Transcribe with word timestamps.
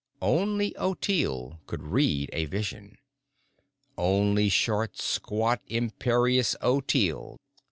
Only 0.23 0.75
Ottilie 0.77 1.59
could 1.67 1.83
read 1.83 2.31
a 2.33 2.45
vision, 2.45 2.97
only 3.99 4.49
short, 4.49 4.97
squat, 4.97 5.61
imperious 5.67 6.55
Ottilie. 6.59 7.37